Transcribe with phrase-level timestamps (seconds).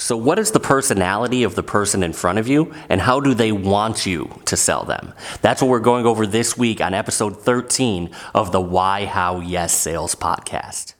[0.00, 3.34] So, what is the personality of the person in front of you, and how do
[3.34, 5.12] they want you to sell them?
[5.42, 9.76] That's what we're going over this week on episode 13 of the Why, How, Yes
[9.76, 10.94] Sales podcast.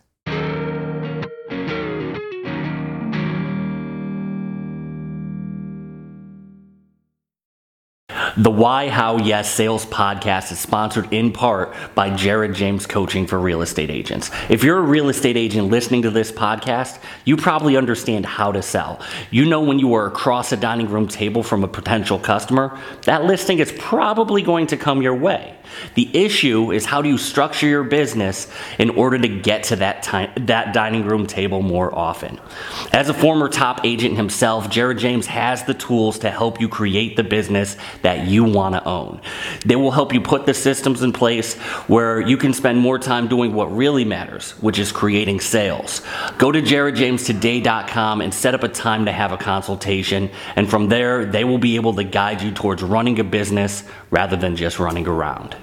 [8.36, 13.40] The Why, How, Yes Sales podcast is sponsored in part by Jared James Coaching for
[13.40, 14.30] Real Estate Agents.
[14.48, 18.62] If you're a real estate agent listening to this podcast, you probably understand how to
[18.62, 19.00] sell.
[19.32, 23.24] You know when you are across a dining room table from a potential customer, that
[23.24, 25.56] listing is probably going to come your way.
[25.94, 30.02] The issue is how do you structure your business in order to get to that
[30.02, 32.38] time, that dining room table more often.
[32.92, 37.16] As a former top agent himself, Jared James has the tools to help you create
[37.16, 39.20] the business that you want to own.
[39.64, 41.54] They will help you put the systems in place
[41.88, 46.02] where you can spend more time doing what really matters, which is creating sales.
[46.38, 51.24] Go to jaredjamestoday.com and set up a time to have a consultation, and from there,
[51.24, 55.06] they will be able to guide you towards running a business rather than just running
[55.06, 55.56] around.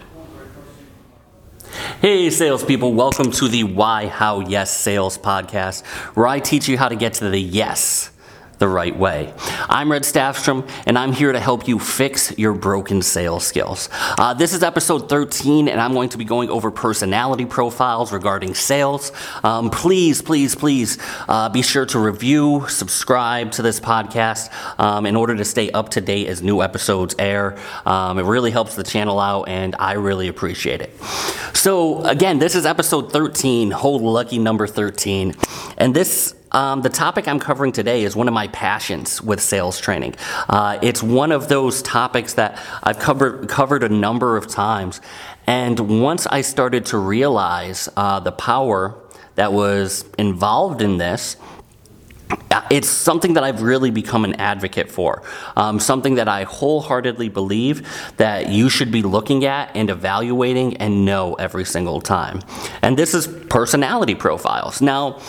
[1.95, 5.83] Hey, salespeople, welcome to the Why, How, Yes Sales podcast,
[6.15, 8.11] where I teach you how to get to the yes
[8.59, 9.33] the right way.
[9.69, 13.89] I'm Red Staffstrom, and I'm here to help you fix your broken sales skills.
[14.17, 18.55] Uh, this is episode 13, and I'm going to be going over personality profiles regarding
[18.55, 19.11] sales.
[19.43, 20.97] Um, please, please, please
[21.27, 25.89] uh, be sure to review, subscribe to this podcast um, in order to stay up
[25.89, 27.57] to date as new episodes air.
[27.85, 30.99] Um, it really helps the channel out, and I really appreciate it.
[31.53, 35.35] So, again, this is episode 13, whole lucky number 13,
[35.77, 39.79] and this um, the topic I'm covering today is one of my passions with sales
[39.79, 40.15] training.
[40.49, 44.99] Uh, it's one of those topics that I've covered covered a number of times,
[45.45, 48.97] and once I started to realize uh, the power
[49.35, 51.37] that was involved in this,
[52.71, 55.21] it's something that I've really become an advocate for.
[55.55, 61.05] Um, something that I wholeheartedly believe that you should be looking at and evaluating and
[61.05, 62.41] know every single time.
[62.81, 64.81] And this is personality profiles.
[64.81, 65.21] Now,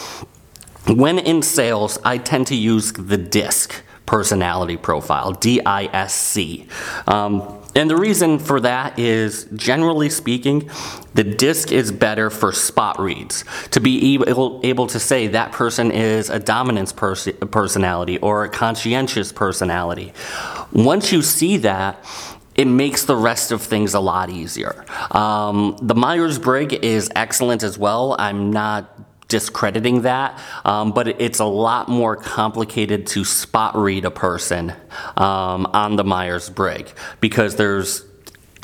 [0.97, 6.66] when in sales, I tend to use the DISC personality profile, D I S C.
[7.06, 10.71] Um, and the reason for that is, generally speaking,
[11.15, 13.44] the disc is better for spot reads.
[13.72, 18.49] To be able, able to say that person is a dominance pers- personality or a
[18.49, 20.12] conscientious personality.
[20.72, 22.03] Once you see that,
[22.56, 24.84] it makes the rest of things a lot easier.
[25.12, 28.16] Um, the Myers Briggs is excellent as well.
[28.19, 28.98] I'm not
[29.28, 34.72] discrediting that, um, but it's a lot more complicated to spot read a person
[35.16, 38.05] um, on the Myers Briggs because there's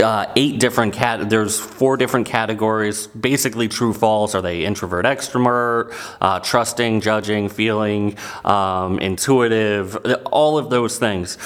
[0.03, 1.31] uh, eight different cat.
[1.31, 3.07] There's four different categories.
[3.09, 4.35] Basically, true false.
[4.35, 9.97] Are they introvert, extrovert, uh, trusting, judging, feeling, um, intuitive?
[10.27, 11.39] All of those things.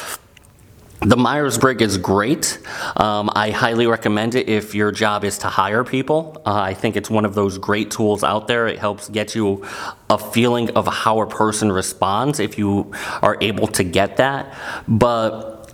[1.00, 2.58] The Myers Briggs is great.
[2.96, 6.42] Um, I highly recommend it if your job is to hire people.
[6.44, 8.66] Uh, I think it's one of those great tools out there.
[8.66, 9.64] It helps get you
[10.10, 12.92] a feeling of how a person responds if you
[13.22, 14.52] are able to get that.
[14.88, 15.72] But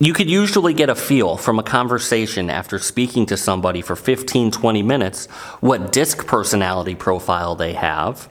[0.00, 4.50] you could usually get a feel from a conversation after speaking to somebody for 15,
[4.50, 5.26] 20 minutes
[5.60, 8.28] what disc personality profile they have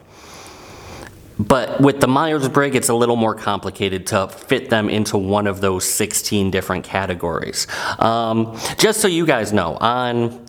[1.38, 5.46] but with the Myers Briggs, it's a little more complicated to fit them into one
[5.46, 7.66] of those 16 different categories.
[7.98, 10.46] Um, just so you guys know, on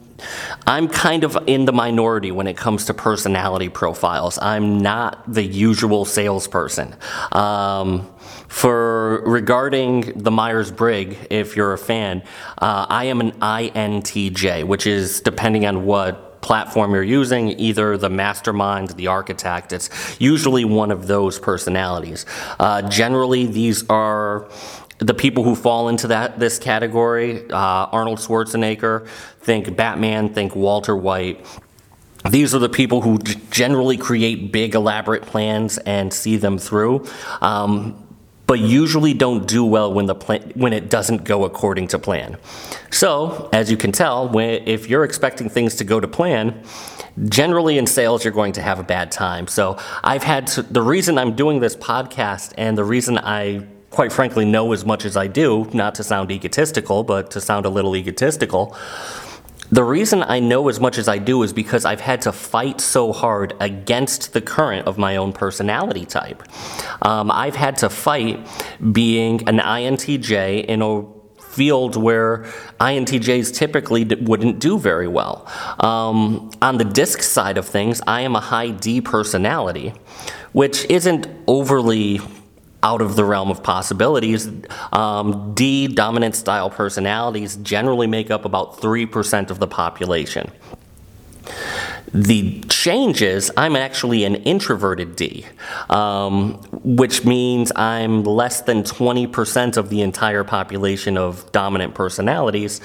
[0.67, 4.37] I'm kind of in the minority when it comes to personality profiles.
[4.39, 6.95] I'm not the usual salesperson.
[7.31, 8.09] Um,
[8.47, 12.23] for regarding the Myers Briggs, if you're a fan,
[12.57, 18.09] uh, I am an INTJ, which is depending on what platform you're using, either the
[18.09, 19.71] mastermind, the architect.
[19.71, 19.87] It's
[20.19, 22.25] usually one of those personalities.
[22.59, 24.49] Uh, generally, these are
[24.97, 27.47] the people who fall into that this category.
[27.51, 29.07] Uh, Arnold Schwarzenegger,
[29.41, 31.45] think Batman, think Walter White.
[32.27, 33.19] These are the people who
[33.51, 37.05] generally create big, elaborate plans and see them through.
[37.43, 38.08] Um,
[38.49, 42.35] but usually don't do well when the plan, when it doesn't go according to plan.
[42.89, 46.63] So, as you can tell, when, if you're expecting things to go to plan,
[47.25, 49.45] generally in sales you're going to have a bad time.
[49.45, 54.11] So, I've had to, the reason I'm doing this podcast and the reason I quite
[54.11, 57.69] frankly know as much as I do, not to sound egotistical, but to sound a
[57.69, 58.75] little egotistical,
[59.71, 62.81] the reason I know as much as I do is because I've had to fight
[62.81, 66.43] so hard against the current of my own personality type.
[67.01, 68.47] Um, I've had to fight
[68.91, 71.05] being an INTJ in a
[71.49, 72.45] field where
[72.79, 75.47] INTJs typically wouldn't do very well.
[75.79, 79.93] Um, on the disc side of things, I am a high D personality,
[80.51, 82.21] which isn't overly
[82.83, 84.49] out of the realm of possibilities.
[84.93, 90.51] Um, D dominant style personalities generally make up about 3% of the population.
[92.13, 95.45] The change is I'm actually an introverted D,
[95.89, 96.53] um,
[96.83, 102.81] which means I'm less than 20% of the entire population of dominant personalities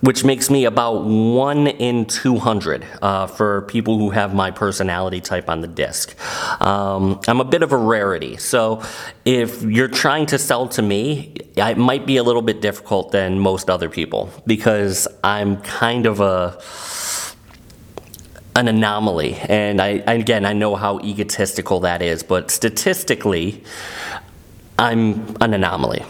[0.00, 5.48] which makes me about one in 200 uh, for people who have my personality type
[5.48, 6.14] on the disc.
[6.62, 8.82] Um, I'm a bit of a rarity, so
[9.24, 13.38] if you're trying to sell to me, it might be a little bit difficult than
[13.38, 16.60] most other people because I'm kind of a
[18.58, 19.36] an anomaly.
[19.36, 23.62] And I, again, I know how egotistical that is, but statistically,
[24.78, 26.04] I'm an anomaly.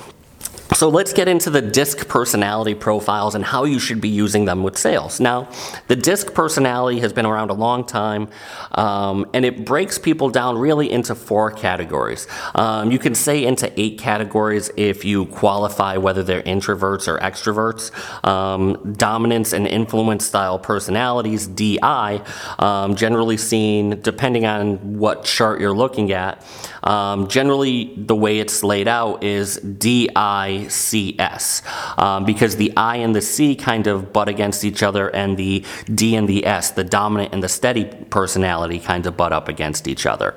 [0.78, 4.62] So let's get into the DISC personality profiles and how you should be using them
[4.62, 5.18] with sales.
[5.18, 5.48] Now,
[5.88, 8.28] the DISC personality has been around a long time,
[8.70, 12.28] um, and it breaks people down really into four categories.
[12.54, 17.90] Um, you can say into eight categories if you qualify whether they're introverts or extroverts.
[18.24, 22.22] Um, dominance and influence style personalities, DI,
[22.60, 26.40] um, generally seen depending on what chart you're looking at.
[26.88, 31.62] Um, generally, the way it's laid out is D I C S
[31.98, 35.64] um, because the I and the C kind of butt against each other, and the
[35.92, 39.86] D and the S, the dominant and the steady personality, kind of butt up against
[39.86, 40.34] each other.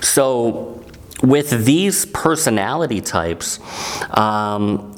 [0.00, 0.82] So,
[1.22, 3.60] with these personality types,
[4.10, 4.96] um,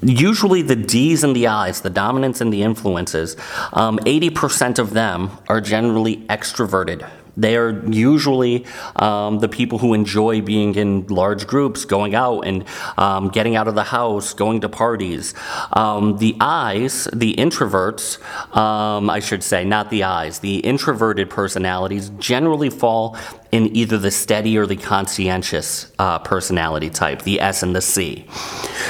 [0.00, 3.36] usually the D's and the I's, the dominants and the influences,
[3.72, 7.08] um, 80% of them are generally extroverted
[7.40, 8.66] they are usually
[8.96, 12.64] um, the people who enjoy being in large groups, going out and
[12.98, 15.34] um, getting out of the house, going to parties.
[15.72, 18.18] Um, the eyes, the introverts,
[18.56, 23.16] um, I should say, not the eyes, the introverted personalities generally fall
[23.52, 28.26] in either the steady or the conscientious uh, personality type, the S and the C.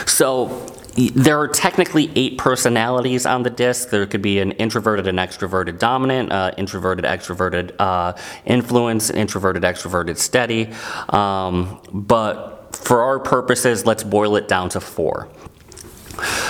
[0.07, 0.67] So
[1.09, 3.91] there are technically eight personalities on the disc.
[3.91, 8.13] There could be an introverted and extroverted dominant, uh, introverted extroverted uh,
[8.45, 10.73] influence, introverted extroverted steady.
[11.09, 15.29] Um, but for our purposes, let's boil it down to four.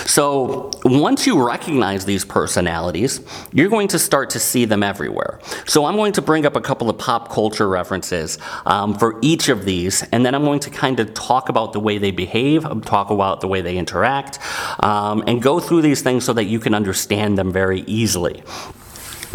[0.05, 3.21] So once you recognize these personalities,
[3.53, 5.39] you're going to start to see them everywhere.
[5.65, 9.49] So I'm going to bring up a couple of pop culture references um, for each
[9.49, 12.63] of these, and then I'm going to kind of talk about the way they behave,
[12.83, 14.39] talk about the way they interact,
[14.83, 18.43] um, and go through these things so that you can understand them very easily.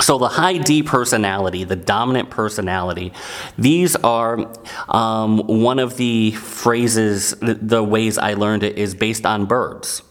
[0.01, 3.13] So the high D personality, the dominant personality,
[3.57, 4.53] these are
[4.89, 10.03] um, one of the phrases, the, ways I learned it is based on birds.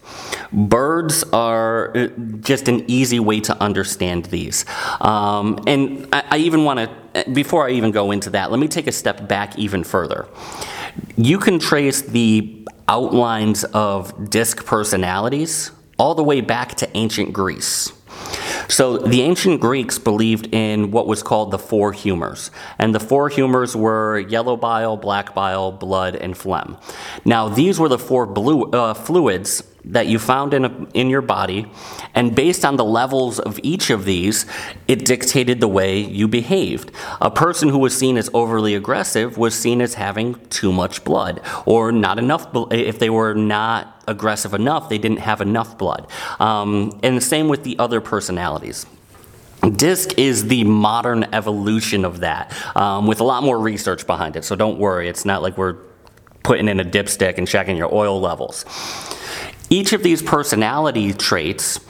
[0.52, 2.08] Birds are uh,
[2.40, 4.64] just an easy way to understand these.
[5.00, 8.68] Um, and I, I even want to, before I even go into that, let me
[8.68, 10.26] take a step back even further.
[11.16, 17.92] You can trace the outlines of disc personalities all the way back to ancient Greece.
[18.68, 22.50] So the ancient Greeks believed in what was called the four humors.
[22.78, 26.76] And the four humors were yellow bile, black bile, blood, and phlegm.
[27.24, 31.22] Now, these were the four blue, uh, fluids that you found in, a, in your
[31.22, 31.70] body,
[32.12, 34.44] and based on the levels of each of these,
[34.88, 36.90] it dictated the way you behaved.
[37.20, 41.40] A person who was seen as overly aggressive was seen as having too much blood,
[41.66, 42.48] or not enough.
[42.72, 46.06] If they were not aggressive enough, they didn't have enough blood.
[46.40, 48.86] Um, and the same with the other personalities.
[49.74, 54.44] DISC is the modern evolution of that, um, with a lot more research behind it.
[54.44, 55.76] So don't worry, it's not like we're
[56.44, 58.64] putting in a dipstick and checking your oil levels.
[59.68, 61.80] Each of these personality traits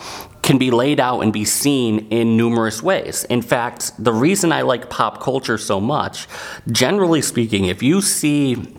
[0.42, 3.24] can be laid out and be seen in numerous ways.
[3.24, 6.28] In fact, the reason I like pop culture so much,
[6.70, 8.76] generally speaking, if you see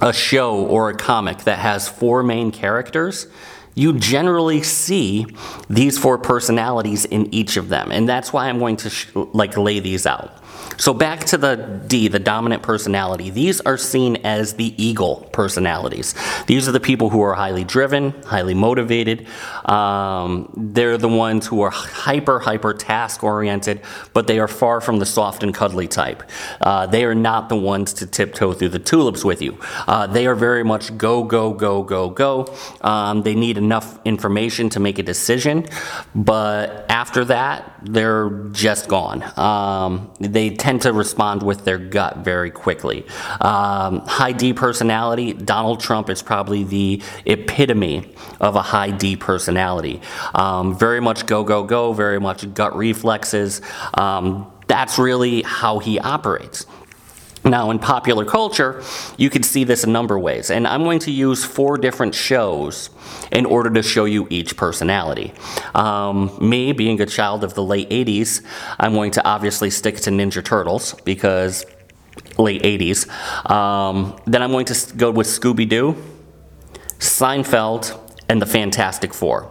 [0.00, 3.26] a show or a comic that has four main characters,
[3.74, 5.26] you generally see
[5.68, 7.90] these four personalities in each of them.
[7.90, 10.43] And that's why I'm going to sh- like lay these out.
[10.76, 13.30] So back to the D, the dominant personality.
[13.30, 16.14] These are seen as the eagle personalities.
[16.46, 19.26] These are the people who are highly driven, highly motivated.
[19.64, 23.80] Um, they're the ones who are hyper, hyper task oriented,
[24.12, 26.22] but they are far from the soft and cuddly type.
[26.60, 29.58] Uh, they are not the ones to tiptoe through the tulips with you.
[29.86, 32.46] Uh, they are very much go, go, go, go, go.
[32.80, 35.66] Um, they need enough information to make a decision,
[36.14, 39.22] but after that, they're just gone.
[39.38, 43.04] Um, they tend to respond with their gut very quickly.
[43.38, 50.00] Um, high D personality, Donald Trump is probably the epitome of a high D personality.
[50.34, 53.60] Um, very much go, go, go, very much gut reflexes.
[53.92, 56.64] Um, that's really how he operates.
[57.44, 58.82] Now, in popular culture,
[59.18, 62.14] you can see this a number of ways, and I'm going to use four different
[62.14, 62.88] shows
[63.30, 65.34] in order to show you each personality.
[65.74, 68.42] Um, me, being a child of the late 80s,
[68.80, 71.66] I'm going to obviously stick to Ninja Turtles because
[72.38, 73.08] late 80s.
[73.50, 76.02] Um, then I'm going to go with Scooby Doo,
[76.98, 79.50] Seinfeld, and the Fantastic Four.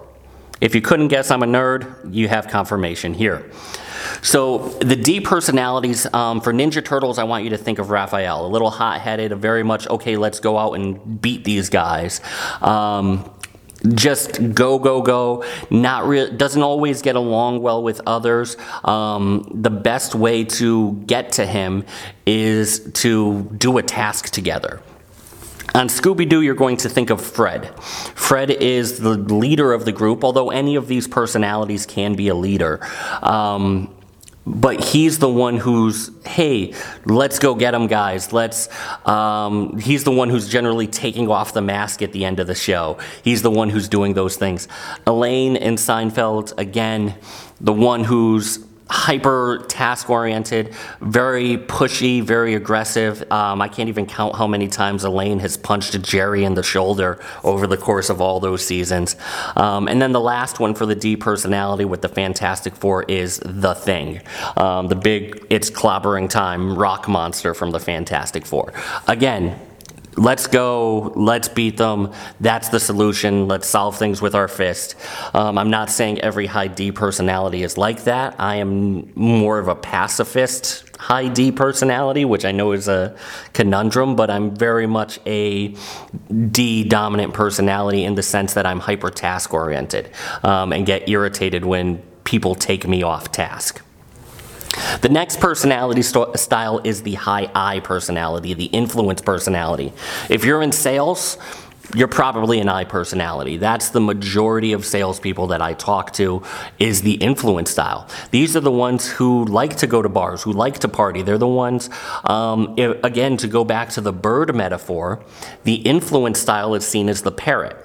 [0.62, 3.52] If you couldn't guess I'm a nerd, you have confirmation here.
[4.22, 8.46] So the D personalities um, for Ninja Turtles, I want you to think of Raphael,
[8.46, 10.18] a little hot-headed, a very much okay.
[10.18, 12.22] Let's go out and beat these guys.
[12.62, 13.30] Um,
[13.90, 18.56] just go go go not real doesn't always get along well with others
[18.86, 21.84] um, the best way to get to him
[22.26, 24.82] is to do a task together
[25.76, 27.78] on Scooby Doo, you're going to think of Fred.
[27.82, 32.36] Fred is the leader of the group, although any of these personalities can be a
[32.36, 32.80] leader.
[33.22, 33.94] Um,
[34.46, 36.74] but he's the one who's hey
[37.06, 38.68] let's go get him guys let's
[39.08, 42.56] um, he's the one who's generally taking off the mask at the end of the
[42.56, 44.68] show he's the one who's doing those things
[45.08, 47.16] elaine in seinfeld again
[47.62, 48.60] the one who's
[48.94, 50.72] hyper task oriented,
[51.02, 53.24] very pushy, very aggressive.
[53.32, 57.20] Um, I can't even count how many times Elaine has punched Jerry in the shoulder
[57.44, 59.16] over the course of all those seasons.
[59.56, 63.42] Um, and then the last one for the D personality with the Fantastic Four is
[63.44, 64.22] The Thing,
[64.58, 68.74] um, the big It's Clobbering Time rock monster from the Fantastic Four.
[69.08, 69.60] Again,
[70.18, 72.12] let's go, let's beat them.
[72.40, 73.48] That's the solution.
[73.48, 74.96] Let's solve things with our fist.
[75.34, 78.36] Um, I'm not saying every high D personality is like that.
[78.40, 83.16] I am more of a pacifist high D personality, which I know is a
[83.52, 85.76] conundrum, but I'm very much a
[86.30, 90.12] D dominant personality in the sense that I'm hyper task oriented
[90.44, 93.83] um, and get irritated when people take me off task.
[95.02, 99.94] The next personality st- style is the high I personality, the influence personality.
[100.30, 101.38] If you're in sales,
[101.96, 103.58] you're probably an I personality.
[103.58, 106.42] That's the majority of salespeople that I talk to
[106.80, 108.08] is the influence style.
[108.32, 111.22] These are the ones who like to go to bars, who like to party.
[111.22, 111.90] They're the ones,
[112.24, 115.24] um, again, to go back to the bird metaphor,
[115.66, 117.78] the influence style is seen as the parrot.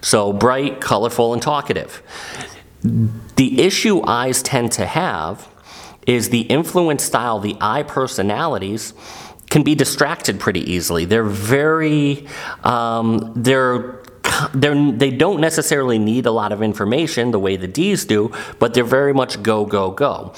[0.00, 2.02] So bright, colorful, and talkative.
[2.82, 5.48] The issue eyes tend to have
[6.06, 8.94] is the influence style, the I personalities
[9.50, 11.04] can be distracted pretty easily.
[11.04, 12.26] They're very,
[12.64, 14.03] um, they're
[14.54, 18.74] they're, they don't necessarily need a lot of information the way the D's do, but
[18.74, 20.32] they're very much go, go, go.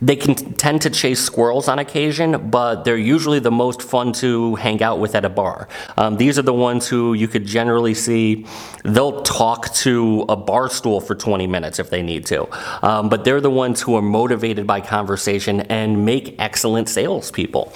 [0.00, 4.54] They can tend to chase squirrels on occasion, but they're usually the most fun to
[4.56, 5.68] hang out with at a bar.
[5.96, 8.46] Um, these are the ones who you could generally see,
[8.84, 12.48] they'll talk to a bar stool for 20 minutes if they need to.
[12.86, 17.72] Um, but they're the ones who are motivated by conversation and make excellent salespeople.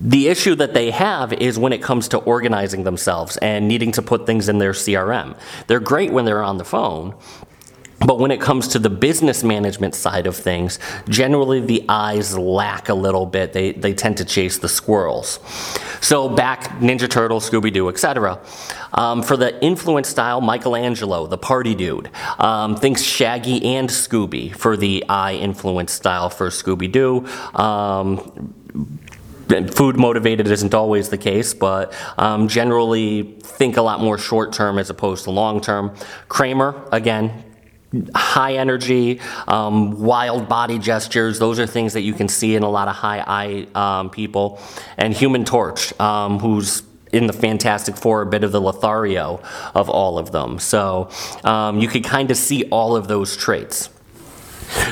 [0.00, 4.02] The issue that they have is when it comes to organizing themselves and needing to
[4.02, 5.36] put things in their CRM.
[5.66, 7.14] They're great when they're on the phone,
[8.06, 10.78] but when it comes to the business management side of things,
[11.08, 13.52] generally the eyes lack a little bit.
[13.52, 15.38] They, they tend to chase the squirrels.
[16.00, 18.40] So back Ninja Turtle, Scooby Doo, etc.
[18.94, 24.78] Um, for the influence style, Michelangelo, the party dude, um, thinks Shaggy and Scooby for
[24.78, 27.26] the I influence style for Scooby Doo.
[27.54, 28.54] Um,
[29.68, 34.78] food motivated isn't always the case, but um, generally think a lot more short term
[34.78, 35.94] as opposed to long term.
[36.28, 37.44] Kramer, again,
[38.14, 41.38] high energy, um, wild body gestures.
[41.38, 44.60] Those are things that you can see in a lot of high I um, people.
[44.96, 49.42] And Human Torch, um, who's in the Fantastic Four, a bit of the Lothario
[49.74, 50.58] of all of them.
[50.58, 51.10] So
[51.42, 53.90] um, you could kind of see all of those traits.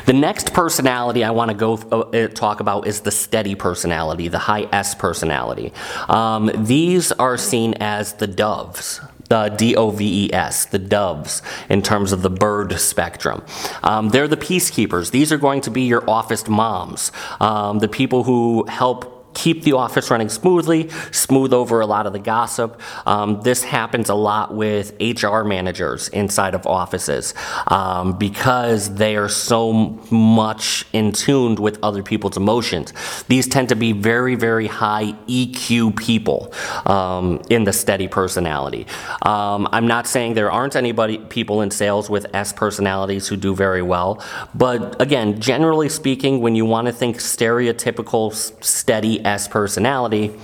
[0.08, 4.38] The next personality I want to go uh, talk about is the steady personality, the
[4.38, 5.70] high S personality.
[6.08, 11.42] Um, these are seen as the doves the D O V E S, the doves,
[11.68, 13.44] in terms of the bird spectrum.
[13.82, 15.10] Um, they're the peacekeepers.
[15.10, 19.72] These are going to be your office moms, um, the people who help keep the
[19.72, 22.80] office running smoothly, smooth over a lot of the gossip.
[23.06, 27.34] Um, this happens a lot with HR managers inside of offices
[27.68, 29.72] um, because they are so
[30.10, 32.92] much in tuned with other people's emotions.
[33.28, 36.52] These tend to be very, very high EQ people
[36.84, 38.86] um, in the steady personality.
[39.22, 43.54] Um, I'm not saying there aren't anybody people in sales with S personalities who do
[43.54, 48.32] very well, but again, generally speaking, when you want to think stereotypical
[48.64, 50.34] steady Personality,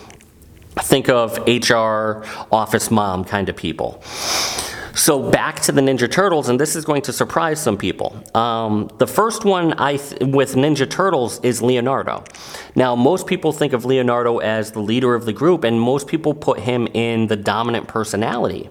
[0.77, 4.03] think of HR office mom kind of people.
[4.95, 8.17] So back to the Ninja Turtles, and this is going to surprise some people.
[8.37, 12.25] Um, the first one I th- with Ninja Turtles is Leonardo.
[12.77, 16.33] Now, most people think of Leonardo as the leader of the group, and most people
[16.33, 18.71] put him in the dominant personality.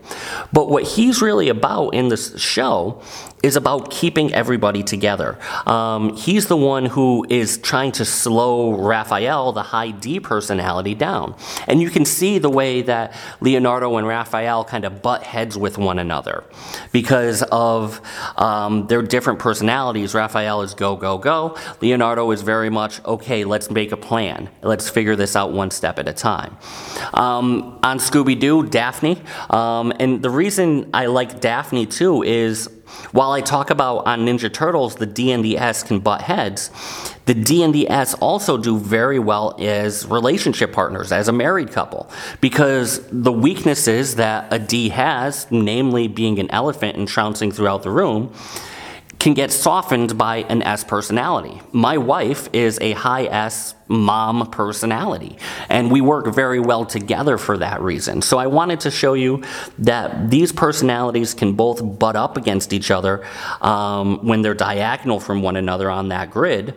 [0.53, 3.01] But what he's really about in this show
[3.43, 5.37] is about keeping everybody together.
[5.67, 11.35] Um, he's the one who is trying to slow Raphael, the high D personality, down.
[11.67, 15.77] And you can see the way that Leonardo and Raphael kind of butt heads with
[15.77, 16.45] one another
[16.93, 18.01] because of
[18.37, 20.13] um, their different personalities.
[20.13, 21.57] Raphael is go, go, go.
[21.81, 24.49] Leonardo is very much, okay, let's make a plan.
[24.61, 26.57] Let's figure this out one step at a time.
[27.13, 29.21] Um, on Scooby Doo, Daphne.
[29.49, 32.69] Um, and the reason I like Daphne too is
[33.11, 36.71] while I talk about on Ninja Turtles, the D and the S can butt heads,
[37.25, 41.71] the D and the S also do very well as relationship partners, as a married
[41.71, 42.09] couple,
[42.41, 47.91] because the weaknesses that a D has, namely being an elephant and trouncing throughout the
[47.91, 48.33] room,
[49.23, 51.61] can get softened by an S personality.
[51.71, 55.37] My wife is a high S mom personality,
[55.69, 58.21] and we work very well together for that reason.
[58.21, 59.41] So I wanted to show you
[59.79, 63.25] that these personalities can both butt up against each other
[63.61, 66.75] um, when they're diagonal from one another on that grid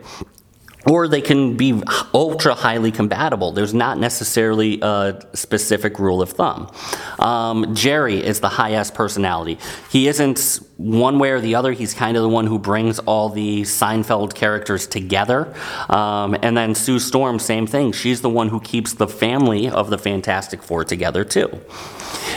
[0.86, 1.82] or they can be
[2.14, 3.52] ultra highly compatible.
[3.52, 6.70] There's not necessarily a specific rule of thumb.
[7.18, 9.58] Um, Jerry is the high S personality.
[9.90, 11.72] He isn't one way or the other.
[11.72, 15.54] He's kind of the one who brings all the Seinfeld characters together.
[15.88, 17.92] Um, and then Sue Storm, same thing.
[17.92, 21.60] She's the one who keeps the family of the Fantastic Four together, too.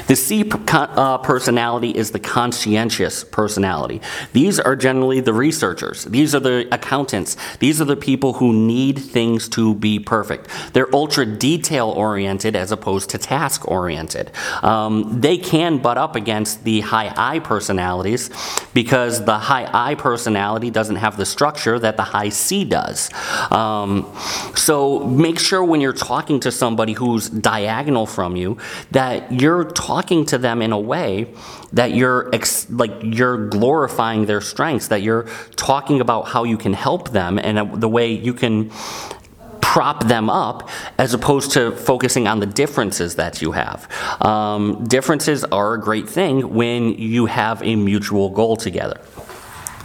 [0.08, 4.02] The C uh, personality is the conscientious personality.
[4.34, 8.98] These are generally the researchers, these are the accountants, these are the people who need
[8.98, 10.48] things to be perfect.
[10.74, 14.32] They're ultra detail oriented as opposed to task oriented.
[14.64, 18.29] Um, they can butt up against the high I personalities
[18.74, 23.10] because the high I personality doesn't have the structure that the high C does.
[23.52, 24.12] Um,
[24.56, 28.58] so make sure when you're talking to somebody who's diagonal from you
[28.92, 31.28] that you're talking to them in a way
[31.74, 35.24] that you're ex- like you're glorifying their strengths, that you're
[35.56, 38.72] talking about how you can help them and the way you can
[39.70, 43.88] prop them up as opposed to focusing on the differences that you have.
[44.20, 49.00] Um, differences are a great thing when you have a mutual goal together.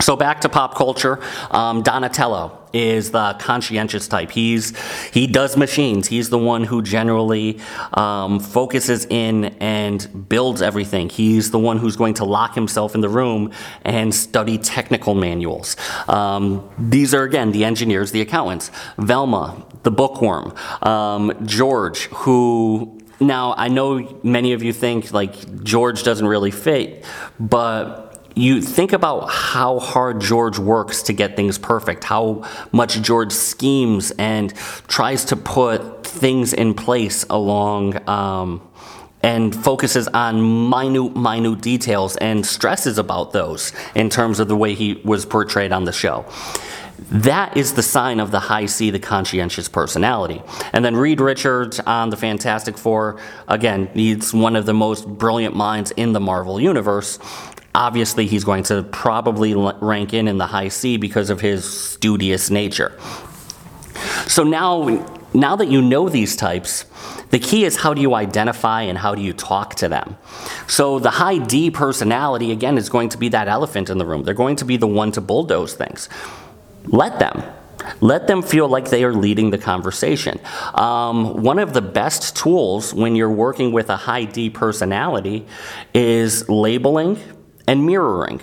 [0.00, 1.20] So back to pop culture,
[1.50, 4.30] um, Donatello is the conscientious type.
[4.30, 4.76] He's
[5.10, 6.08] he does machines.
[6.08, 7.60] He's the one who generally
[7.92, 11.08] um, focuses in and builds everything.
[11.08, 13.52] He's the one who's going to lock himself in the room
[13.84, 15.76] and study technical manuals.
[16.08, 18.70] Um, these are again the engineers, the accountants.
[18.98, 20.54] Velma, the bookworm.
[20.82, 27.04] Um, George, who now I know many of you think like George doesn't really fit,
[27.38, 28.03] but
[28.34, 34.10] you think about how hard George works to get things perfect, how much George schemes
[34.12, 34.54] and
[34.88, 38.08] tries to put things in place along.
[38.08, 38.68] Um,
[39.22, 44.74] and focuses on minute, minute details and stresses about those in terms of the way
[44.74, 46.26] he was portrayed on the show.
[47.10, 50.42] That is the sign of the high C, the conscientious personality.
[50.72, 53.18] And then Reed Richards on the Fantastic Four,
[53.48, 57.18] again, he's one of the most brilliant minds in the Marvel Universe
[57.74, 62.50] obviously he's going to probably rank in in the high C because of his studious
[62.50, 62.98] nature.
[64.26, 66.84] So now, now that you know these types,
[67.30, 70.16] the key is how do you identify and how do you talk to them.
[70.68, 74.22] So the high D personality, again, is going to be that elephant in the room.
[74.22, 76.08] They're going to be the one to bulldoze things.
[76.86, 77.42] Let them.
[78.00, 80.40] Let them feel like they are leading the conversation.
[80.74, 85.46] Um, one of the best tools when you're working with a high D personality
[85.92, 87.18] is labeling
[87.66, 88.40] and mirroring.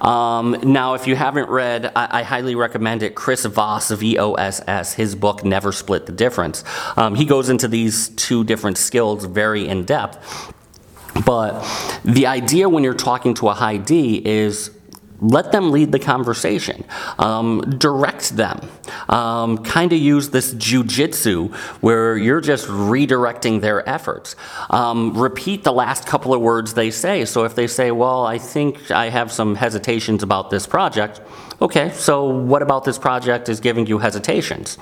[0.00, 3.14] Um, now, if you haven't read, I, I, highly recommend it.
[3.14, 6.64] Chris Voss, V O S S, his book Never Split the Difference.
[6.96, 10.52] Um, he goes into these two different skills very in depth.
[11.24, 11.62] But
[12.04, 14.70] the idea when you're talking to a high D is
[15.20, 16.84] let them lead the conversation.
[17.18, 18.60] Um, direct them.
[19.08, 24.36] Um, kind of use this jujitsu where you're just redirecting their efforts.
[24.70, 27.24] Um, repeat the last couple of words they say.
[27.24, 31.20] So if they say, Well, I think I have some hesitations about this project,
[31.60, 34.78] okay, so what about this project is giving you hesitations?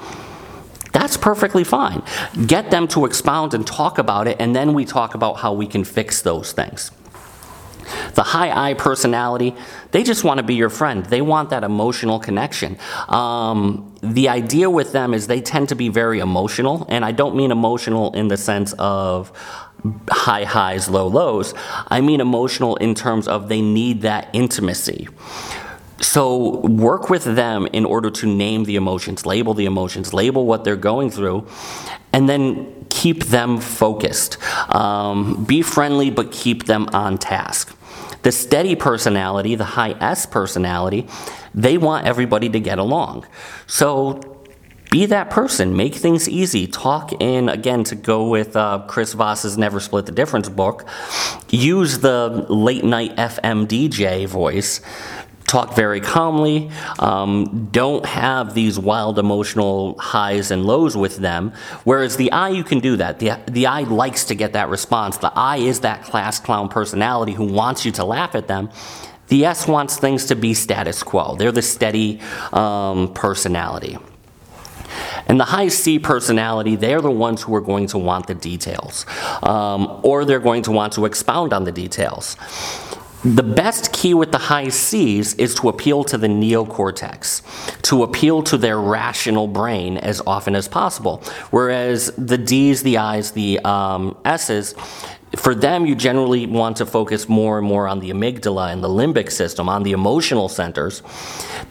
[0.92, 2.02] That's perfectly fine.
[2.46, 5.66] Get them to expound and talk about it, and then we talk about how we
[5.66, 6.92] can fix those things.
[8.14, 9.54] The high I personality,
[9.90, 11.04] they just want to be your friend.
[11.06, 12.78] They want that emotional connection.
[13.08, 17.36] Um, the idea with them is they tend to be very emotional, and I don't
[17.36, 19.32] mean emotional in the sense of
[20.10, 21.54] high highs, low lows.
[21.88, 25.08] I mean emotional in terms of they need that intimacy.
[26.00, 30.64] So work with them in order to name the emotions, label the emotions, label what
[30.64, 31.46] they're going through,
[32.12, 34.38] and then keep them focused.
[34.74, 37.76] Um, be friendly, but keep them on task.
[38.22, 41.06] The steady personality, the high S personality,
[41.54, 43.26] they want everybody to get along.
[43.66, 44.22] So
[44.90, 45.76] be that person.
[45.76, 46.66] Make things easy.
[46.66, 50.86] Talk in, again, to go with uh, Chris Voss's Never Split the Difference book.
[51.50, 54.80] Use the late night FM DJ voice.
[55.54, 56.68] Talk very calmly.
[56.98, 61.52] Um, don't have these wild emotional highs and lows with them.
[61.84, 63.20] Whereas the I, you can do that.
[63.20, 65.18] The, the I likes to get that response.
[65.18, 68.68] The I is that class clown personality who wants you to laugh at them.
[69.28, 71.36] The S wants things to be status quo.
[71.36, 72.20] They're the steady
[72.52, 73.96] um, personality.
[75.28, 79.06] And the high C personality, they're the ones who are going to want the details,
[79.44, 82.36] um, or they're going to want to expound on the details.
[83.24, 88.42] The best key with the high C's is to appeal to the neocortex, to appeal
[88.42, 91.22] to their rational brain as often as possible.
[91.50, 94.74] Whereas the D's, the I's, the um, S's,
[95.36, 98.88] for them, you generally want to focus more and more on the amygdala and the
[98.88, 101.02] limbic system, on the emotional centers.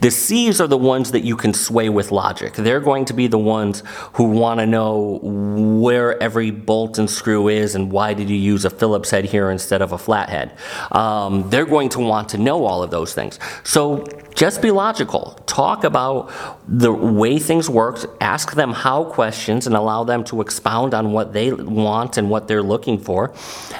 [0.02, 2.54] The C's are the ones that you can sway with logic.
[2.54, 7.47] They're going to be the ones who want to know where every bolt and screw
[7.47, 10.58] is and why did you use a Phillips head here instead of a flathead.
[10.91, 13.39] Um, they're going to want to know all of those things.
[13.63, 15.39] So just be logical.
[15.46, 16.32] Talk about
[16.67, 18.00] the way things work.
[18.22, 22.48] Ask them how questions and allow them to expound on what they want and what
[22.48, 23.34] they're looking for,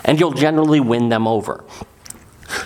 [0.06, 1.63] and you'll generally win them over.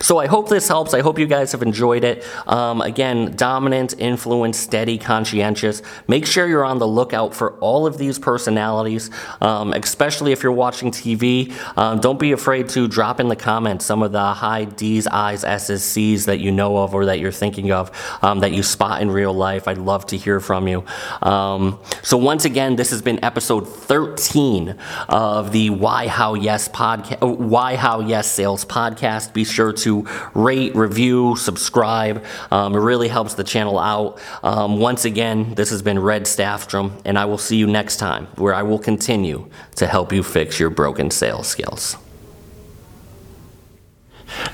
[0.02, 0.94] So I hope this helps.
[0.94, 2.26] I hope you guys have enjoyed it.
[2.48, 5.82] Um, again, dominant, influence, steady, conscientious.
[6.08, 9.10] Make sure you're on the lookout for all of these personalities,
[9.42, 11.54] um, especially if you're watching TV.
[11.78, 15.44] Um, don't be afraid to drop in the comments some of the high D's, I's,
[15.44, 19.02] S's, C's that you know of or that you're thinking of um, that you spot
[19.02, 19.68] in real life.
[19.68, 20.84] I'd love to hear from you.
[21.22, 24.76] Um, so once again, this has been episode 13
[25.10, 27.38] of the Why How Yes podcast.
[27.38, 29.34] Why How Yes Sales podcast.
[29.34, 32.24] Be sure to rate, review, subscribe.
[32.52, 34.20] Um, it really helps the channel out.
[34.44, 38.28] Um, once again, this has been Red Staffstrom, and I will see you next time
[38.36, 41.98] where I will continue to help you fix your broken sales skills.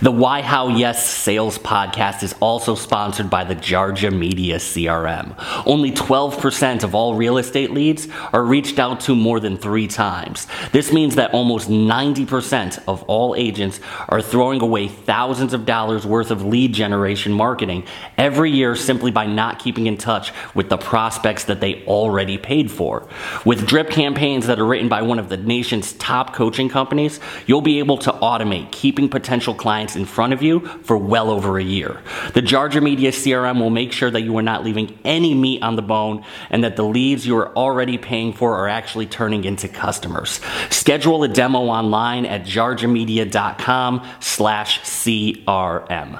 [0.01, 5.33] The Why How Yes Sales podcast is also sponsored by the Jarja Media CRM.
[5.65, 10.45] Only 12% of all real estate leads are reached out to more than three times.
[10.71, 16.31] This means that almost 90% of all agents are throwing away thousands of dollars worth
[16.31, 17.85] of lead generation marketing
[18.17, 22.69] every year simply by not keeping in touch with the prospects that they already paid
[22.69, 23.07] for.
[23.45, 27.61] With drip campaigns that are written by one of the nation's top coaching companies, you'll
[27.61, 31.63] be able to automate keeping potential clients in front of you for well over a
[31.63, 32.01] year.
[32.33, 35.77] The Jarja Media CRM will make sure that you are not leaving any meat on
[35.77, 39.69] the bone and that the leads you are already paying for are actually turning into
[39.69, 40.41] customers.
[40.69, 46.19] Schedule a demo online at jarjamedia.com slash CRM.